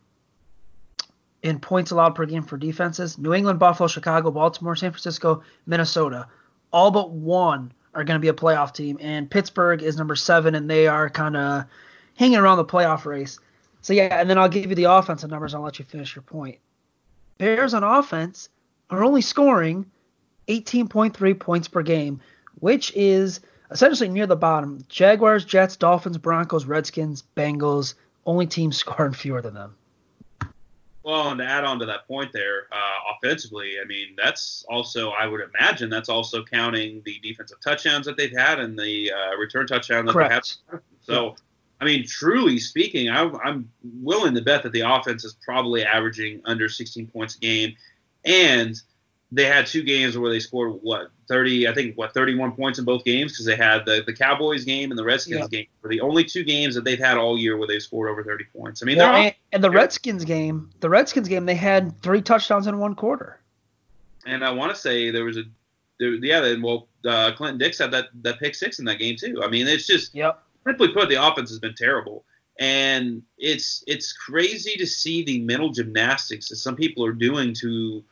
[1.43, 3.17] in points allowed per game for defenses.
[3.19, 6.27] New England, Buffalo, Chicago, Baltimore, San Francisco, Minnesota.
[6.73, 10.55] All but one are going to be a playoff team, and Pittsburgh is number seven,
[10.55, 11.65] and they are kind of
[12.15, 13.39] hanging around the playoff race.
[13.81, 15.55] So yeah, and then I'll give you the offensive numbers.
[15.55, 16.59] I'll let you finish your point.
[17.39, 18.49] Bears on offense
[18.91, 19.87] are only scoring
[20.49, 22.21] 18.3 points per game,
[22.57, 24.85] which is essentially near the bottom.
[24.89, 27.95] Jaguars, Jets, Dolphins, Broncos, Redskins, Bengals,
[28.29, 29.75] only teams scoring fewer than them.
[31.03, 35.11] Well, and to add on to that point there, uh, offensively, I mean, that's also,
[35.11, 39.37] I would imagine, that's also counting the defensive touchdowns that they've had and the uh,
[39.37, 40.59] return touchdown that Correct.
[40.71, 40.83] they have.
[41.01, 41.37] So,
[41.81, 43.71] I mean, truly speaking, I, I'm
[44.03, 47.75] willing to bet that the offense is probably averaging under 16 points a game.
[48.27, 48.79] And
[49.31, 52.85] they had two games where they scored what 30 i think what 31 points in
[52.87, 53.33] both games?
[53.33, 56.45] Because they had the, the cowboys game and the redskins game were the only two
[56.45, 58.83] games that they've had all year where they scored over 30 points.
[58.83, 62.23] I mean Well, they're and, and the Redskins game, the Redskins game, they had three
[62.23, 63.41] touchdowns in one quarter.
[64.27, 65.43] and i want to say there was a
[66.01, 69.17] there, yeah then well uh, clinton dix had that that pick six in that game
[69.17, 69.43] too.
[69.45, 70.43] I mean it's just Yep.
[70.67, 72.25] simply put, the offense has been terrible,
[72.59, 78.03] and it's it's crazy to see the mental gymnastics that some people are doing to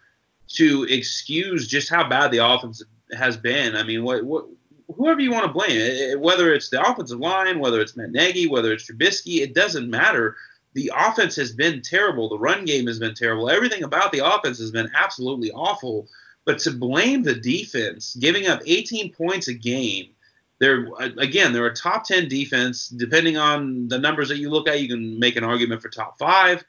[0.48, 2.82] to excuse just how bad the offense
[3.16, 3.76] has been.
[3.76, 4.46] I mean, what what
[4.94, 8.72] whoever you want to blame, whether it's the offensive line, whether it's Matt Nagy, whether
[8.72, 10.36] it's Trubisky, it doesn't matter.
[10.74, 12.28] The offense has been terrible.
[12.28, 13.48] The run game has been terrible.
[13.48, 16.08] Everything about the offense has been absolutely awful.
[16.44, 20.10] But to blame the defense, giving up 18 points a game,
[20.58, 22.88] they're again they're a top 10 defense.
[22.88, 26.18] Depending on the numbers that you look at, you can make an argument for top
[26.18, 26.64] five.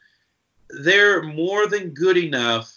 [0.69, 2.73] They're more than good enough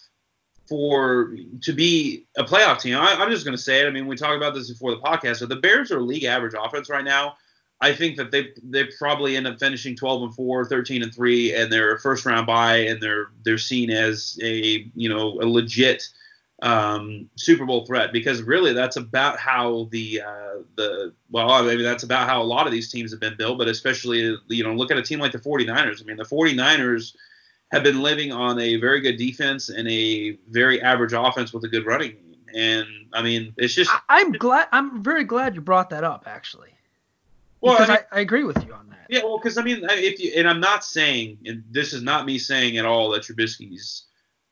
[0.71, 2.95] for to be a playoff team.
[2.95, 3.87] I, I'm just going to say it.
[3.87, 5.39] I mean, we talked about this before the podcast.
[5.39, 7.35] So the Bears are league average offense right now.
[7.81, 11.55] I think that they they probably end up finishing 12 and 4, 13 and 3,
[11.55, 15.45] and they're a first round bye, and they're they're seen as a you know a
[15.45, 16.07] legit
[16.61, 22.03] um, Super Bowl threat because really that's about how the uh, the well mean that's
[22.03, 24.89] about how a lot of these teams have been built, but especially you know look
[24.89, 26.01] at a team like the 49ers.
[26.01, 27.13] I mean the 49ers
[27.71, 31.67] have been living on a very good defense and a very average offense with a
[31.67, 32.35] good running game.
[32.53, 34.67] And I mean, it's just I'm glad.
[34.71, 36.69] I'm very glad you brought that up, actually.
[37.61, 39.05] well, because I I, I, agree with you on that.
[39.09, 42.25] yeah, well, because I mean, if you and I'm not saying, and this is not
[42.25, 44.03] me saying at all that Trubisky's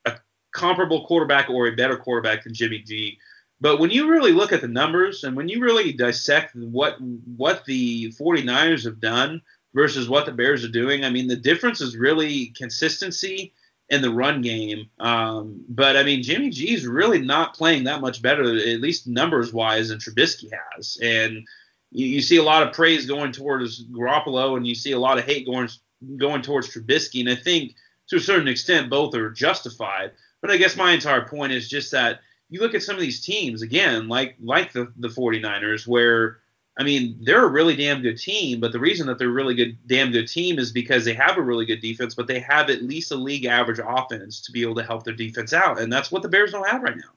[0.06, 0.14] a
[0.52, 3.18] comparable quarterback or a better quarterback than Jimmy G.
[3.60, 6.96] But when you really look at the numbers and when you really dissect what
[7.36, 9.42] what the 49ers have done
[9.74, 13.52] versus what the Bears are doing, I mean, the difference is really consistency
[13.90, 14.88] in the run game.
[14.98, 19.06] Um, but I mean, Jimmy G is really not playing that much better, at least
[19.06, 20.96] numbers wise, than Trubisky has.
[21.02, 21.46] And
[21.90, 25.18] you, you see a lot of praise going towards Garoppolo, and you see a lot
[25.18, 25.68] of hate going
[26.16, 27.20] going towards Trubisky.
[27.20, 27.74] And I think
[28.08, 30.12] to a certain extent, both are justified.
[30.40, 33.20] But I guess my entire point is just that you look at some of these
[33.20, 36.38] teams again, like like the the 49ers, where
[36.80, 39.54] I mean, they're a really damn good team, but the reason that they're a really
[39.54, 42.70] good, damn good team is because they have a really good defense, but they have
[42.70, 45.92] at least a league average offense to be able to help their defense out, and
[45.92, 47.10] that's what the Bears don't have right now.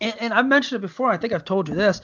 [0.00, 1.10] And, and I've mentioned it before.
[1.10, 2.02] I think I've told you this.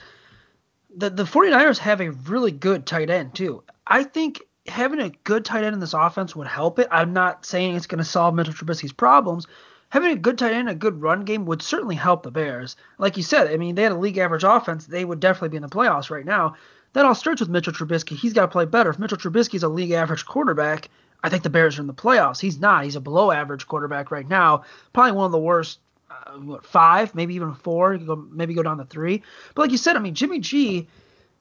[0.93, 3.63] The the 49ers have a really good tight end too.
[3.87, 6.89] I think having a good tight end in this offense would help it.
[6.91, 9.47] I'm not saying it's going to solve Mitchell Trubisky's problems.
[9.91, 12.75] Having a good tight end, a good run game would certainly help the Bears.
[12.97, 14.87] Like you said, I mean, they had a league average offense.
[14.87, 16.55] They would definitely be in the playoffs right now.
[16.93, 18.17] That all starts with Mitchell Trubisky.
[18.17, 18.89] He's got to play better.
[18.89, 20.89] If Mitchell Trubisky's a league average quarterback,
[21.23, 22.39] I think the Bears are in the playoffs.
[22.39, 22.83] He's not.
[22.83, 24.63] He's a below average quarterback right now.
[24.91, 27.97] Probably one of the worst uh, what, five, maybe even four.
[27.97, 29.23] Go, maybe go down to three.
[29.55, 30.87] But like you said, I mean, Jimmy G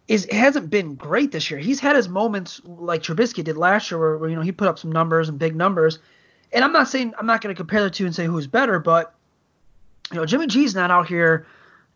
[0.07, 1.59] is hasn't been great this year.
[1.59, 4.69] He's had his moments like Trubisky did last year, where, where you know he put
[4.69, 5.99] up some numbers and big numbers.
[6.53, 8.79] And I'm not saying I'm not going to compare the two and say who's better,
[8.79, 9.15] but
[10.13, 11.47] you know Jimmy G's not out here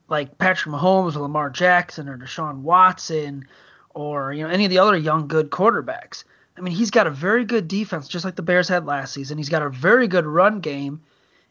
[0.09, 3.47] like Patrick Mahomes or Lamar Jackson or Deshaun Watson
[3.95, 6.25] or you know any of the other young good quarterbacks.
[6.57, 9.39] I mean, he's got a very good defense, just like the Bears had last season.
[9.39, 11.01] He's got a very good run game,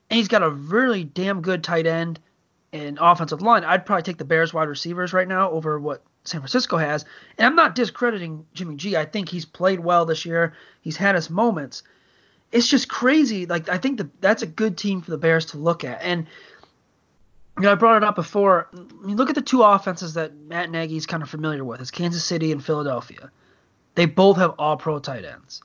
[0.10, 2.20] and he's got a really damn good tight end
[2.72, 3.64] and offensive line.
[3.64, 7.06] I'd probably take the Bears wide receivers right now over what San Francisco has.
[7.38, 8.96] And I'm not discrediting Jimmy G.
[8.96, 10.54] I think he's played well this year.
[10.82, 11.84] He's had his moments.
[12.52, 13.46] It's just crazy.
[13.46, 16.02] Like I think that that's a good team for the Bears to look at.
[16.02, 16.28] And
[17.58, 18.68] you know, I brought it up before.
[18.74, 21.82] I mean, look at the two offenses that Matt Nagy's kind of familiar with.
[21.82, 23.32] It's Kansas City and Philadelphia.
[23.96, 25.62] They both have all pro tight ends.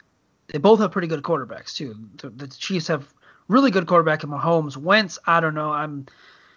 [0.49, 1.97] They both have pretty good quarterbacks too.
[2.19, 3.13] The, the Chiefs have
[3.49, 4.77] really good quarterback in Mahomes.
[4.77, 5.71] Wentz, I don't know.
[5.71, 6.07] I'm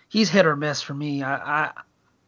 [0.10, 1.24] he's hit or miss for me.
[1.24, 1.72] I I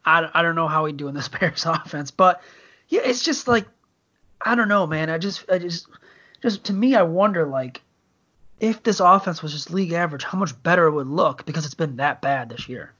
[0.06, 2.42] I, I don't know how he'd do in this Bears offense, but
[2.88, 3.68] yeah, it's just like
[4.42, 5.10] I don't know, man.
[5.10, 5.88] I just I just
[6.42, 7.82] just to me, I wonder like
[8.63, 11.73] if this offense was just league average, how much better it would look because it's
[11.73, 12.93] been that bad this year.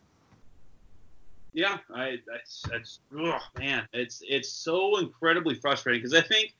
[1.54, 6.54] Yeah, I that's that's oh man, it's it's so incredibly frustrating because I think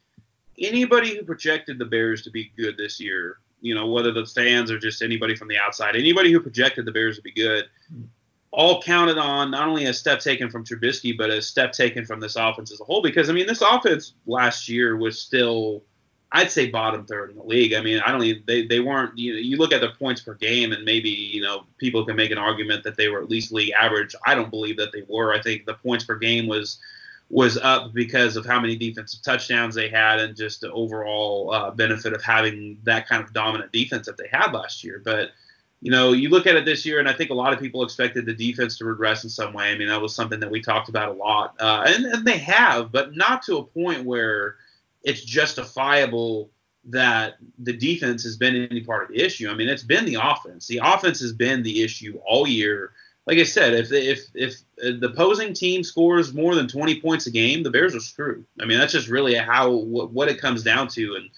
[0.58, 4.72] anybody who projected the Bears to be good this year, you know, whether the fans
[4.72, 7.66] or just anybody from the outside, anybody who projected the Bears to be good,
[8.52, 12.22] all counted on not only a step taken from Trubisky, but a step taken from
[12.22, 13.02] this offense as a whole.
[13.02, 15.84] Because I mean, this offense last year was still
[16.36, 17.74] I'd say bottom third in the league.
[17.74, 20.22] I mean, I don't even they, they weren't you know, you look at their points
[20.22, 23.30] per game and maybe, you know, people can make an argument that they were at
[23.30, 24.15] least league average.
[24.26, 25.32] I don't believe that they were.
[25.32, 26.80] I think the points per game was
[27.30, 31.72] was up because of how many defensive touchdowns they had and just the overall uh,
[31.72, 35.02] benefit of having that kind of dominant defense that they had last year.
[35.04, 35.30] But
[35.82, 37.84] you know, you look at it this year, and I think a lot of people
[37.84, 39.72] expected the defense to regress in some way.
[39.72, 42.38] I mean, that was something that we talked about a lot, uh, and, and they
[42.39, 44.56] have, but not to a point where
[45.04, 46.50] it's justifiable
[46.86, 49.50] that the defense has been any part of the issue.
[49.50, 50.68] I mean, it's been the offense.
[50.68, 52.92] The offense has been the issue all year.
[53.26, 57.32] Like I said, if if if the opposing team scores more than 20 points a
[57.32, 58.46] game, the Bears are screwed.
[58.60, 61.16] I mean, that's just really how what, it comes down to.
[61.16, 61.30] And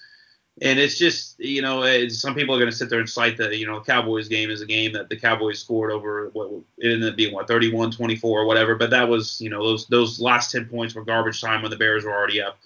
[0.62, 3.36] and it's just you know eh, some people are going to sit there and cite
[3.36, 6.92] the you know Cowboys game is a game that the Cowboys scored over what it
[6.92, 10.18] ended up being what 31 24 or whatever but that was you know those those
[10.18, 12.58] last 10 points were garbage time when the Bears were already up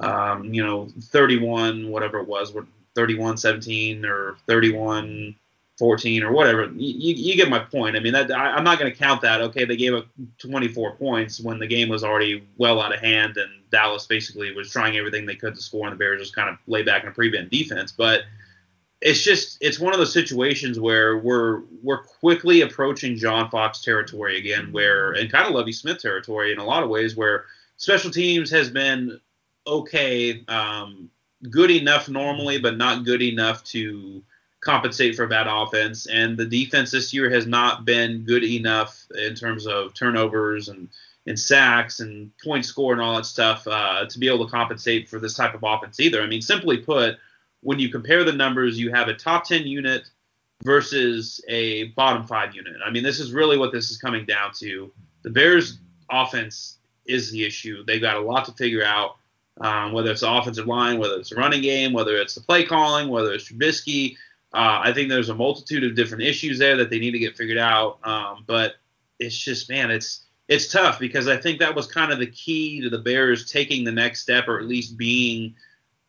[0.00, 2.52] um, you know 31 whatever it was
[2.94, 5.36] 31 17 or 31
[5.80, 6.66] 14 or whatever.
[6.76, 7.96] You, you get my point.
[7.96, 9.40] I mean, that, I, am not going to count that.
[9.40, 13.38] Okay, they gave up 24 points when the game was already well out of hand,
[13.38, 16.50] and Dallas basically was trying everything they could to score, and the Bears just kind
[16.50, 17.92] of lay back and prevent defense.
[17.92, 18.24] But
[19.00, 24.38] it's just it's one of those situations where we're we're quickly approaching John Fox territory
[24.38, 27.46] again, where and kind of Lovie Smith territory in a lot of ways, where
[27.78, 29.18] special teams has been
[29.66, 31.10] okay, um,
[31.48, 34.22] good enough normally, but not good enough to
[34.60, 36.06] compensate for bad offense.
[36.06, 40.88] And the defense this year has not been good enough in terms of turnovers and,
[41.26, 45.08] and sacks and point score and all that stuff uh, to be able to compensate
[45.08, 46.22] for this type of offense either.
[46.22, 47.16] I mean, simply put,
[47.62, 50.02] when you compare the numbers, you have a top 10 unit
[50.62, 52.74] versus a bottom five unit.
[52.84, 54.92] I mean, this is really what this is coming down to.
[55.22, 55.78] The Bears'
[56.10, 57.84] offense is the issue.
[57.84, 59.16] They've got a lot to figure out.
[59.60, 62.64] Um, whether it's the offensive line, whether it's the running game, whether it's the play
[62.64, 64.16] calling, whether it's Trubisky,
[64.52, 67.36] uh, I think there's a multitude of different issues there that they need to get
[67.36, 67.98] figured out.
[68.04, 68.74] Um, but
[69.18, 72.80] it's just, man, it's it's tough because I think that was kind of the key
[72.80, 75.54] to the Bears taking the next step, or at least being,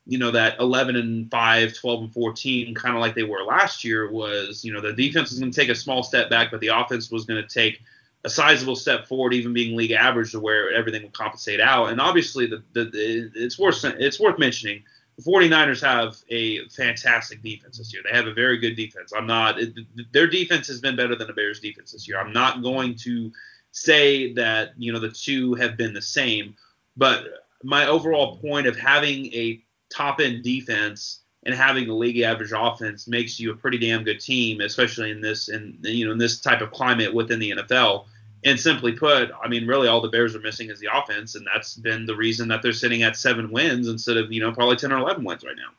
[0.08, 3.84] you know, that 11 and 5, 12 and 14, kind of like they were last
[3.84, 4.10] year.
[4.10, 6.70] Was you know the defense was going to take a small step back, but the
[6.70, 7.82] offense was going to take
[8.24, 11.90] a sizable step forward, even being league average to where everything would compensate out.
[11.90, 14.84] And obviously, the, the, the it's worth it's worth mentioning
[15.18, 18.02] the 49ers have a fantastic defense this year.
[18.04, 19.12] They have a very good defense.
[19.16, 19.74] I'm not it,
[20.12, 22.20] their defense has been better than the Bears defense this year.
[22.20, 23.32] I'm not going to
[23.72, 26.56] say that, you know, the two have been the same,
[26.98, 27.26] but
[27.64, 33.08] my overall point of having a top end defense and having a league average offense
[33.08, 36.40] makes you a pretty damn good team, especially in this and you know in this
[36.40, 38.06] type of climate within the NFL.
[38.44, 41.46] And simply put, I mean, really all the Bears are missing is the offense, and
[41.54, 44.78] that's been the reason that they're sitting at seven wins instead of you know probably
[44.78, 45.74] ten or eleven wins right now.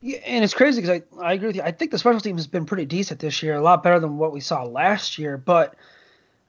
[0.00, 1.62] Yeah, and it's crazy because I, I agree with you.
[1.62, 4.16] I think the special team has been pretty decent this year, a lot better than
[4.16, 5.36] what we saw last year.
[5.36, 5.74] But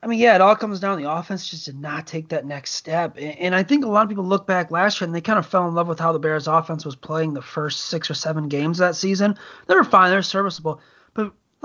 [0.01, 2.45] I mean, yeah, it all comes down to the offense just did not take that
[2.45, 3.17] next step.
[3.17, 5.39] And, and I think a lot of people look back last year and they kind
[5.39, 8.13] of fell in love with how the Bears offense was playing the first six or
[8.13, 9.37] seven games that season.
[9.67, 10.81] They were fine, they're serviceable.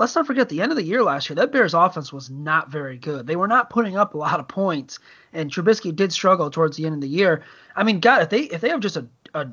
[0.03, 2.69] Let's not forget the end of the year last year, that Bears offense was not
[2.69, 3.25] very good.
[3.25, 4.99] They were not putting up a lot of points,
[5.31, 7.45] and Trubisky did struggle towards the end of the year.
[7.73, 9.47] I mean, God, if they if they have just a a,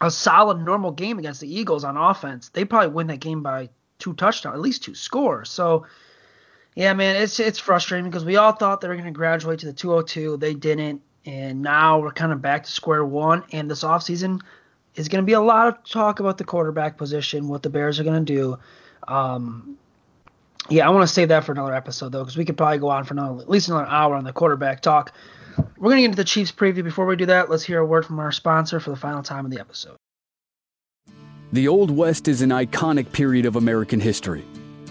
[0.00, 3.68] a solid normal game against the Eagles on offense, they probably win that game by
[3.98, 5.50] two touchdowns, at least two scores.
[5.50, 5.84] So.
[6.74, 9.66] Yeah, man, it's it's frustrating because we all thought they were going to graduate to
[9.66, 10.38] the 202.
[10.38, 13.44] They didn't, and now we're kind of back to square one.
[13.52, 14.40] And this offseason
[14.94, 18.00] is going to be a lot of talk about the quarterback position, what the Bears
[18.00, 18.58] are going to do.
[19.08, 19.76] Um,
[20.68, 22.88] yeah, I want to save that for another episode though, because we could probably go
[22.88, 25.12] on for another, at least another hour on the quarterback talk.
[25.76, 26.84] We're gonna get into the Chiefs preview.
[26.84, 29.44] Before we do that, let's hear a word from our sponsor for the final time
[29.44, 29.96] of the episode.
[31.52, 34.44] The Old West is an iconic period of American history.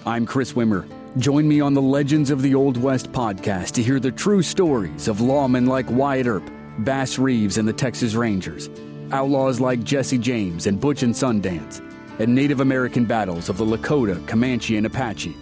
[0.06, 0.86] I'm Chris Wimmer.
[1.18, 5.08] Join me on the Legends of the Old West podcast to hear the true stories
[5.08, 8.70] of lawmen like Wyatt Earp, Bass Reeves and the Texas Rangers,
[9.12, 11.82] outlaws like Jesse James and Butch and Sundance
[12.20, 15.36] and Native American battles of the Lakota, Comanche, and Apache.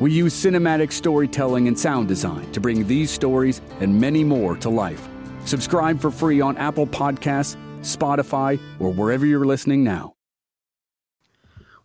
[0.00, 4.68] We use cinematic storytelling and sound design to bring these stories and many more to
[4.68, 5.08] life.
[5.44, 10.14] Subscribe for free on Apple Podcasts, Spotify, or wherever you're listening now.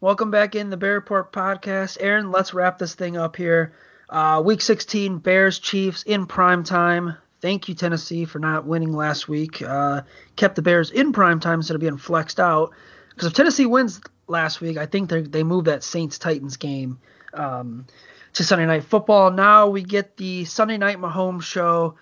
[0.01, 1.97] Welcome back in the Bear Report podcast.
[1.99, 3.73] Aaron, let's wrap this thing up here.
[4.09, 7.15] Uh, week 16, Bears Chiefs in prime time.
[7.41, 9.61] Thank you, Tennessee, for not winning last week.
[9.61, 10.01] Uh,
[10.35, 12.71] kept the Bears in prime time instead of being flexed out.
[13.09, 14.77] Because if Tennessee wins last week.
[14.77, 16.99] I think they they moved that Saints Titans game
[17.33, 17.85] um,
[18.33, 19.31] to Sunday Night Football.
[19.31, 21.95] Now we get the Sunday Night Mahomes show.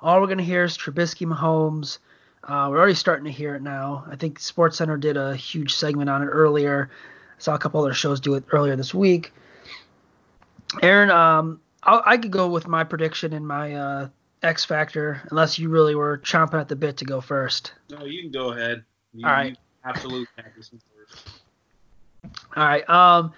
[0.00, 1.98] All we're gonna hear is Trubisky Mahomes.
[2.42, 4.04] Uh, we're already starting to hear it now.
[4.10, 6.90] I think Sports Center did a huge segment on it earlier.
[7.38, 9.32] I saw a couple other shows do it earlier this week.
[10.82, 14.08] Aaron, um, I'll, i could go with my prediction and my uh,
[14.42, 17.72] X Factor, unless you really were chomping at the bit to go first.
[17.90, 18.84] No, you can go ahead.
[19.14, 19.56] You, All right.
[19.84, 20.26] Absolutely.
[22.56, 22.88] All right.
[22.88, 23.32] Um,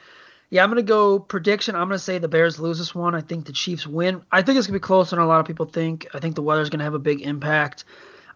[0.51, 1.74] yeah, I'm gonna go prediction.
[1.74, 3.14] I'm gonna say the Bears lose this one.
[3.14, 4.22] I think the Chiefs win.
[4.30, 6.07] I think it's gonna be closer than a lot of people think.
[6.14, 7.84] I think the weather's gonna have a big impact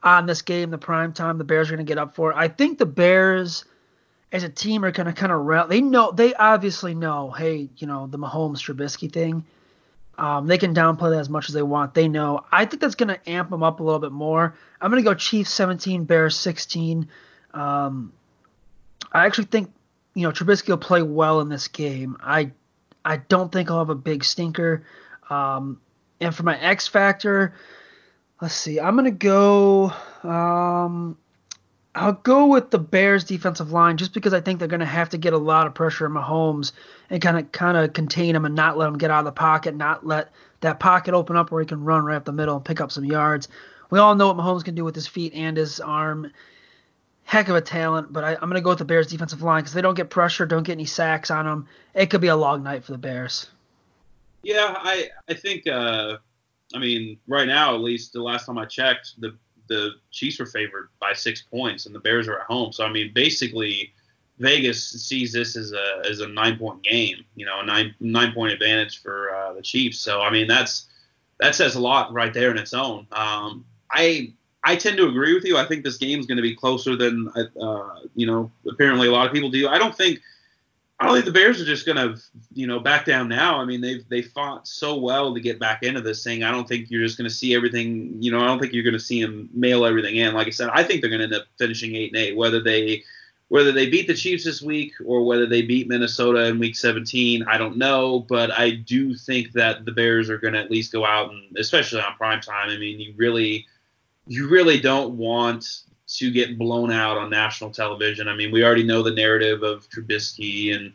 [0.02, 1.38] on this game, the prime time.
[1.38, 2.36] The Bears are gonna get up for it.
[2.36, 3.64] I think the Bears,
[4.32, 7.30] as a team, are gonna kind of they know they obviously know.
[7.30, 9.44] Hey, you know the Mahomes Trubisky thing.
[10.18, 11.94] Um, they can downplay that as much as they want.
[11.94, 12.44] They know.
[12.50, 14.54] I think that's gonna amp them up a little bit more.
[14.80, 17.08] I'm gonna go Chiefs 17, Bears 16.
[17.54, 18.12] Um,
[19.12, 19.72] I actually think
[20.14, 22.16] you know Trubisky will play well in this game.
[22.20, 22.52] I
[23.04, 24.84] I don't think I'll have a big stinker.
[25.28, 25.80] Um,
[26.20, 27.54] and for my X factor,
[28.40, 28.80] let's see.
[28.80, 29.92] I'm gonna go.
[30.22, 31.16] Um,
[31.94, 35.18] I'll go with the Bears defensive line just because I think they're gonna have to
[35.18, 36.72] get a lot of pressure on Mahomes
[37.08, 39.32] and kind of kind of contain him and not let him get out of the
[39.32, 42.56] pocket, not let that pocket open up where he can run right up the middle
[42.56, 43.48] and pick up some yards.
[43.90, 46.30] We all know what Mahomes can do with his feet and his arm
[47.30, 49.62] heck of a talent, but I, am going to go with the Bears defensive line
[49.62, 51.68] because they don't get pressure, don't get any sacks on them.
[51.94, 53.48] It could be a long night for the Bears.
[54.42, 56.16] Yeah, I I think uh,
[56.74, 59.36] I mean right now at least the last time I checked the
[59.68, 62.72] the Chiefs were favored by six points and the Bears are at home.
[62.72, 63.92] So I mean basically
[64.40, 68.32] Vegas sees this as a as a nine point game, you know, a nine nine
[68.32, 70.00] point advantage for uh, the Chiefs.
[70.00, 70.86] So I mean that's
[71.38, 73.06] that says a lot right there in its own.
[73.12, 74.32] Um, I
[74.62, 75.56] I tend to agree with you.
[75.56, 77.30] I think this game is going to be closer than
[77.61, 78.50] uh, you know.
[78.68, 79.68] Apparently, a lot of people do.
[79.68, 80.20] I don't think.
[80.98, 82.20] I don't think the Bears are just going to,
[82.52, 83.58] you know, back down now.
[83.58, 86.42] I mean, they've they fought so well to get back into this thing.
[86.42, 88.16] I don't think you're just going to see everything.
[88.22, 90.34] You know, I don't think you're going to see them mail everything in.
[90.34, 92.62] Like I said, I think they're going to end up finishing eight and eight, whether
[92.62, 93.02] they
[93.48, 97.42] whether they beat the Chiefs this week or whether they beat Minnesota in Week 17.
[97.44, 100.92] I don't know, but I do think that the Bears are going to at least
[100.92, 102.70] go out and, especially on prime time.
[102.70, 103.66] I mean, you really
[104.30, 108.28] you really don't want to get blown out on national television.
[108.28, 110.92] I mean, we already know the narrative of Trubisky and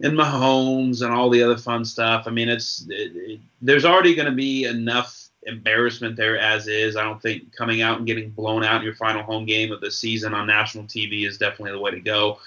[0.00, 2.24] and Mahomes and all the other fun stuff.
[2.26, 6.96] I mean, it's it, it, there's already going to be enough embarrassment there as is.
[6.96, 9.82] I don't think coming out and getting blown out in your final home game of
[9.82, 12.38] the season on national TV is definitely the way to go.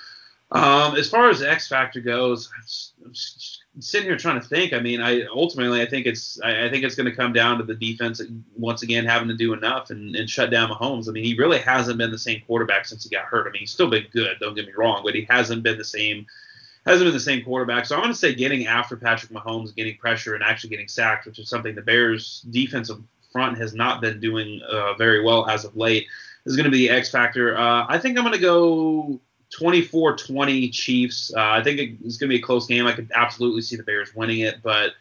[0.51, 2.49] Um, as far as X Factor goes,
[3.05, 3.13] I'm
[3.79, 4.73] sitting here trying to think.
[4.73, 7.57] I mean, I ultimately I think it's I, I think it's going to come down
[7.57, 8.21] to the defense
[8.57, 11.07] once again having to do enough and, and shut down Mahomes.
[11.07, 13.47] I mean, he really hasn't been the same quarterback since he got hurt.
[13.47, 14.37] I mean, he's still been good.
[14.39, 16.25] Don't get me wrong, but he hasn't been the same
[16.85, 17.85] hasn't been the same quarterback.
[17.85, 21.25] So I'm going to say getting after Patrick Mahomes, getting pressure, and actually getting sacked,
[21.25, 23.01] which is something the Bears' defensive
[23.31, 26.07] front has not been doing uh, very well as of late,
[26.45, 27.57] is going to be the X factor.
[27.57, 29.21] Uh, I think I'm going to go
[29.59, 31.33] 24-20 Chiefs.
[31.35, 32.87] Uh, I think it's going to be a close game.
[32.87, 34.93] I could absolutely see the Bears winning it, but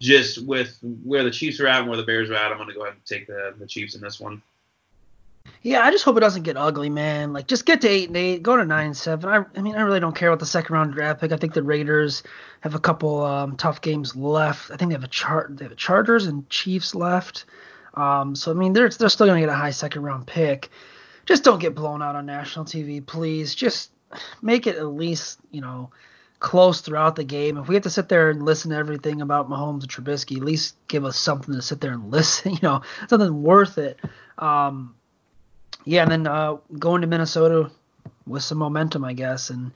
[0.00, 2.68] just with where the Chiefs are at and where the Bears are at, I'm going
[2.68, 4.42] to go ahead and take the, the Chiefs in this one.
[5.62, 7.32] Yeah, I just hope it doesn't get ugly, man.
[7.32, 9.30] Like, just get to eight and eight, go to nine and seven.
[9.30, 11.32] I, I mean, I really don't care about the second round draft pick.
[11.32, 12.22] I think the Raiders
[12.60, 14.70] have a couple um, tough games left.
[14.70, 17.46] I think they have a chart, they have a Chargers and Chiefs left.
[17.94, 20.70] Um, so I mean, they're they're still gonna get a high second round pick
[21.26, 23.54] just don't get blown out on national TV, please.
[23.54, 23.90] Just
[24.40, 25.90] make it at least, you know,
[26.38, 27.56] close throughout the game.
[27.58, 30.44] If we have to sit there and listen to everything about Mahomes and Trubisky, at
[30.44, 33.98] least give us something to sit there and listen, you know, something worth it.
[34.38, 34.94] Um,
[35.84, 37.70] yeah, and then uh, going to Minnesota
[38.26, 39.72] with some momentum, I guess, and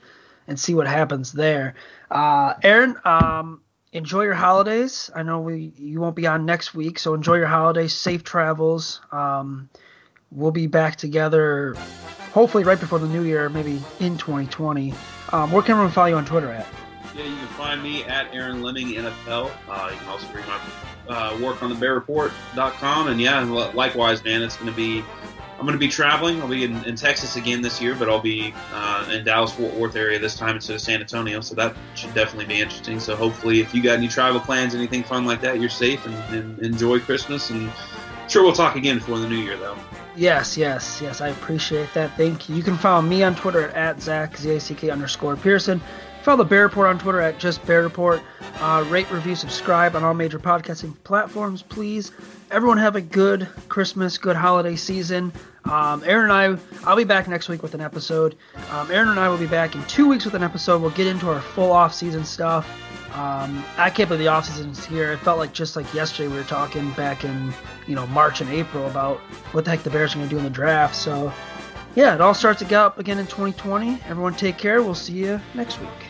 [0.48, 1.74] and see what happens there.
[2.10, 3.60] Uh, Aaron, um,
[3.92, 5.08] enjoy your holidays.
[5.14, 7.92] I know we you won't be on next week, so enjoy your holidays.
[7.92, 9.00] Safe travels.
[9.12, 9.70] Um,
[10.30, 11.74] we'll be back together
[12.32, 14.94] hopefully right before the new year, maybe in 2020.
[15.32, 16.66] Um, where can everyone follow you on Twitter at?
[17.14, 19.50] Yeah, you can find me at Aaron Leming NFL.
[19.68, 20.60] Uh, you can also read my
[21.08, 23.08] uh, work on the bearreport.com.
[23.08, 25.04] And yeah, likewise, man, it's going to be.
[25.58, 26.40] I'm going to be traveling.
[26.40, 29.74] I'll be in, in, Texas again this year, but I'll be uh, in Dallas Fort
[29.74, 31.42] Worth area this time instead of San Antonio.
[31.42, 32.98] So that should definitely be interesting.
[32.98, 36.14] So hopefully, if you got any travel plans, anything fun like that, you're safe and,
[36.34, 37.50] and enjoy Christmas.
[37.50, 37.70] And
[38.26, 39.76] sure, we'll talk again before the new year, though.
[40.16, 41.20] Yes, yes, yes.
[41.20, 42.16] I appreciate that.
[42.16, 42.56] Thank you.
[42.56, 45.80] You can follow me on Twitter at Zack, Z-A-C-K underscore Pearson.
[46.22, 48.20] Follow the Bear Report on Twitter at just Bear Report.
[48.56, 52.12] Uh, rate, review, subscribe on all major podcasting platforms, please.
[52.50, 55.32] Everyone have a good Christmas, good holiday season.
[55.64, 58.36] Um, Aaron and I, I'll be back next week with an episode.
[58.70, 60.82] Um, Aaron and I will be back in two weeks with an episode.
[60.82, 62.68] We'll get into our full off-season stuff.
[63.14, 65.12] Um, I can't believe the offseason is here.
[65.12, 67.52] It felt like just like yesterday we were talking back in
[67.86, 69.18] you know March and April about
[69.52, 70.94] what the heck the Bears are going to do in the draft.
[70.94, 71.32] So
[71.94, 74.00] yeah, it all starts to get up again in 2020.
[74.06, 74.82] Everyone take care.
[74.82, 76.09] We'll see you next week.